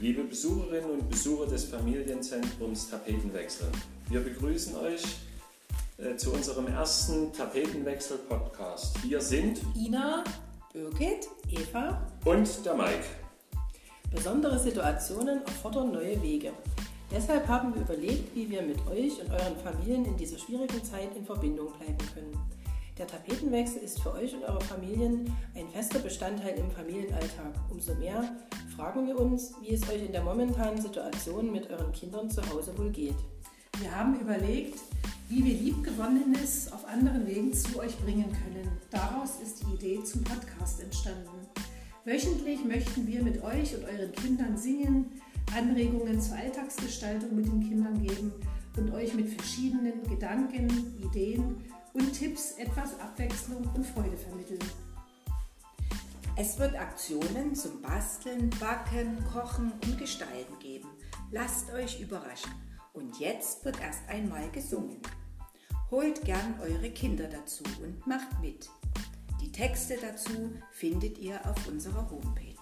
[0.00, 3.66] Liebe Besucherinnen und Besucher des Familienzentrums Tapetenwechsel,
[4.08, 5.02] wir begrüßen euch
[5.98, 9.06] äh, zu unserem ersten Tapetenwechsel-Podcast.
[9.06, 10.24] Wir sind Ina,
[10.72, 13.04] Birgit, Eva und der Mike.
[14.10, 16.54] Besondere Situationen erfordern neue Wege.
[17.10, 21.14] Deshalb haben wir überlegt, wie wir mit euch und euren Familien in dieser schwierigen Zeit
[21.14, 22.32] in Verbindung bleiben können.
[23.00, 27.54] Der Tapetenwechsel ist für euch und eure Familien ein fester Bestandteil im Familienalltag.
[27.70, 28.36] Umso mehr
[28.76, 32.76] fragen wir uns, wie es euch in der momentanen Situation mit euren Kindern zu Hause
[32.76, 33.14] wohl geht.
[33.78, 34.80] Wir haben überlegt,
[35.30, 38.70] wie wir Liebgewonnenes auf anderen Wegen zu euch bringen können.
[38.90, 41.48] Daraus ist die Idee zum Podcast entstanden.
[42.04, 45.06] Wöchentlich möchten wir mit euch und euren Kindern singen,
[45.56, 48.30] Anregungen zur Alltagsgestaltung mit den Kindern geben
[48.76, 50.68] und euch mit verschiedenen Gedanken,
[51.02, 54.60] Ideen und Tipps etwas Abwechslung und Freude vermitteln.
[56.36, 60.88] Es wird Aktionen zum Basteln, Backen, Kochen und Gestalten geben.
[61.30, 62.52] Lasst euch überraschen.
[62.92, 65.00] Und jetzt wird erst einmal gesungen.
[65.90, 68.70] Holt gern eure Kinder dazu und macht mit.
[69.40, 72.54] Die Texte dazu findet ihr auf unserer Homepage.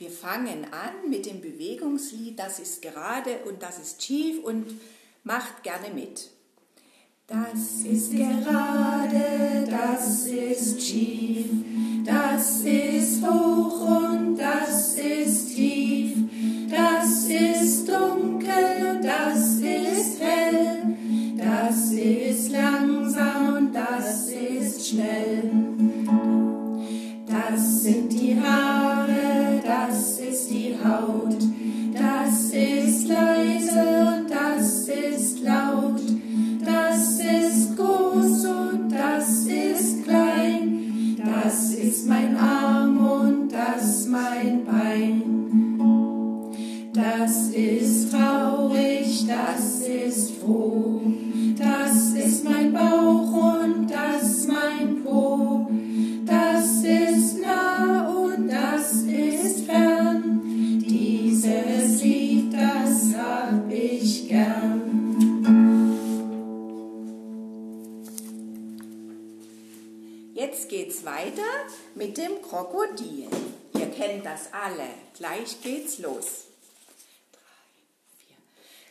[0.00, 4.78] Wir fangen an mit dem Bewegungslied, das ist gerade und das ist schief und
[5.24, 6.30] macht gerne mit.
[7.26, 11.46] Das ist gerade, das ist schief,
[12.04, 16.16] das ist hoch und das ist tief,
[16.70, 20.96] das ist dunkel und das ist hell,
[21.36, 25.50] das ist langsam und das ist schnell.
[27.26, 28.77] Das sind die Haare,
[30.38, 31.36] ist die Haut,
[31.92, 36.00] das ist leise und das ist laut,
[36.64, 45.22] das ist groß und das ist klein, das ist mein Arm und das mein Bein.
[46.92, 49.97] Das ist traurig, das ist
[70.38, 71.50] Jetzt geht's weiter
[71.96, 73.26] mit dem Krokodil.
[73.74, 74.86] Ihr kennt das alle.
[75.16, 76.44] Gleich geht's los.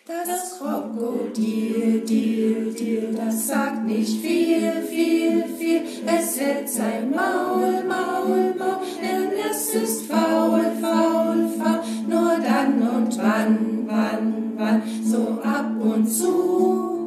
[0.06, 5.84] Das Krokodil, Dil, Dil, das sagt nicht viel, viel, viel.
[6.06, 11.80] Es hält sein Maul, Maul, Maul, denn es ist faul, faul, faul.
[12.10, 16.98] Nur dann und wann, wann, wann, so ab und zu.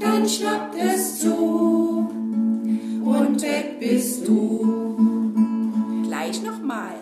[0.00, 1.75] Dann schnappt es zu
[3.88, 4.96] bist du.
[6.06, 6.96] Gleich nochmal.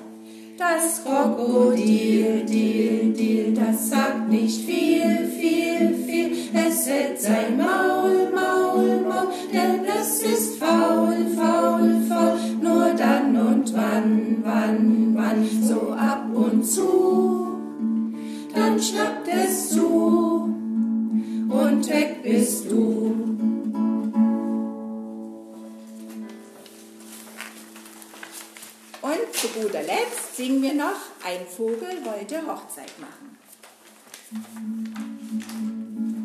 [0.57, 6.33] Das Krokodil, Dil, Dil, das sagt nicht viel, viel, viel.
[6.55, 12.39] Es hält sein Maul, Maul, Maul, denn es ist faul, faul, faul.
[12.63, 17.59] Nur dann und wann, wann, wann, so ab und zu.
[18.55, 20.49] Dann schnappt es zu
[21.49, 23.54] und weg bist du.
[29.55, 33.39] Guter Letzt singen wir noch, ein Vogel wollte Hochzeit machen.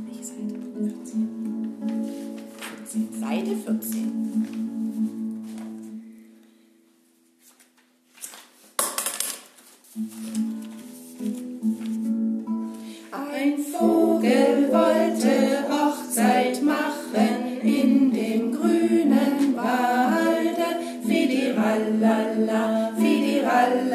[0.07, 0.55] Welche Seite?
[2.65, 3.19] 14.
[3.19, 4.29] Seite 14.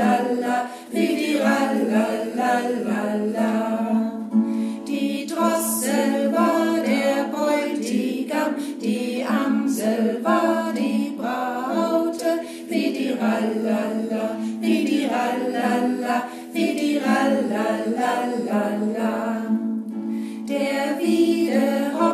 [0.04, 3.53] fidirallala, fidirallala.
[4.87, 12.40] Die Drossel war der Bräutigam, die Amsel war die Braute.
[12.69, 18.34] Fidirallala, fidirallala, fidirallala.
[20.49, 22.13] Der Wiedehopf,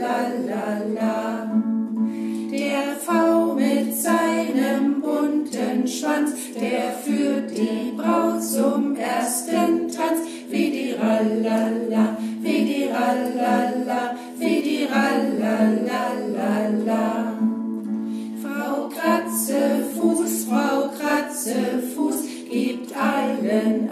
[2.51, 3.09] Der V
[3.55, 10.21] mit seinem bunten Schwanz, der führt die Braut zum ersten Tanz.
[10.51, 15.87] Fidirallala, fidirallala, fidirallala.
[18.43, 22.19] Frau Kratzefuß, Frau Kratzefuß,
[22.51, 23.89] gibt allen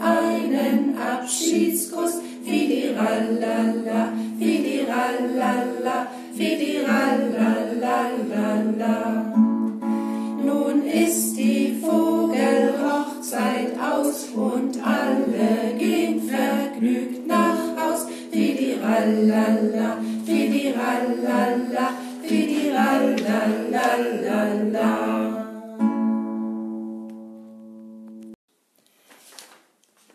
[1.31, 2.15] Abschiedskuss.
[2.45, 7.37] Fidiralala, Fidiralala, Fidiralala.
[10.45, 14.70] Nun ist die Vogelhochzeit aus und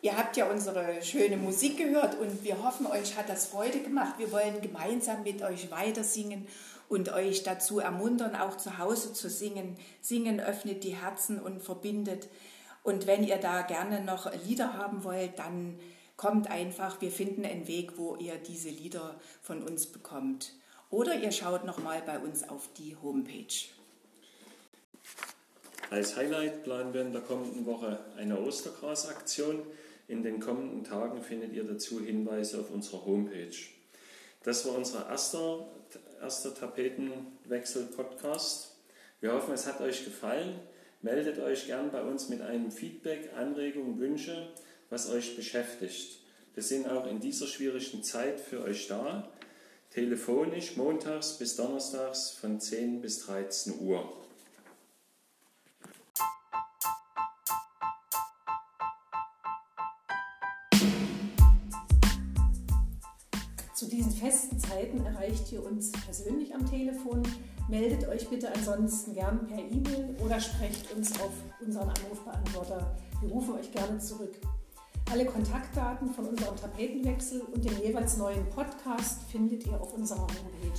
[0.05, 4.19] Ihr habt ja unsere schöne Musik gehört und wir hoffen, euch hat das Freude gemacht.
[4.19, 6.47] Wir wollen gemeinsam mit euch weiter singen
[6.89, 9.75] und euch dazu ermuntern, auch zu Hause zu singen.
[10.01, 12.27] Singen öffnet die Herzen und verbindet.
[12.83, 15.79] Und wenn ihr da gerne noch Lieder haben wollt, dann
[16.17, 20.53] kommt einfach, wir finden einen Weg, wo ihr diese Lieder von uns bekommt.
[20.91, 23.47] Oder ihr schaut nochmal bei uns auf die Homepage.
[25.89, 29.63] Als Highlight planen wir in der kommenden Woche eine Ostergras-Aktion.
[30.07, 33.55] In den kommenden Tagen findet ihr dazu Hinweise auf unserer Homepage.
[34.43, 35.65] Das war unser erster,
[36.21, 38.75] erster Tapetenwechsel-Podcast.
[39.19, 40.59] Wir hoffen, es hat euch gefallen.
[41.01, 44.49] Meldet euch gern bei uns mit einem Feedback, Anregungen, Wünsche,
[44.91, 46.19] was euch beschäftigt.
[46.53, 49.27] Wir sind auch in dieser schwierigen Zeit für euch da.
[49.89, 54.13] Telefonisch montags bis donnerstags von 10 bis 13 Uhr.
[64.75, 67.23] Zeiten erreicht ihr uns persönlich am Telefon.
[67.69, 71.31] Meldet euch bitte ansonsten gern per E-Mail oder sprecht uns auf
[71.65, 72.97] unseren Anrufbeantworter.
[73.21, 74.35] Wir rufen euch gerne zurück.
[75.09, 80.73] Alle Kontaktdaten von unserem Tapetenwechsel und dem jeweils neuen Podcast findet ihr auf unserer Homepage